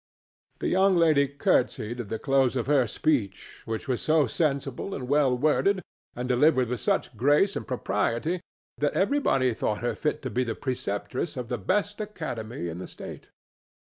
[0.57, 5.07] The young lady courtesied at the close of her speech, which was so sensible and
[5.07, 5.83] well worded,
[6.15, 8.41] and delivered with such grace and propriety,
[8.79, 13.27] that everybody thought her fit to be preceptress of the best academy in the State.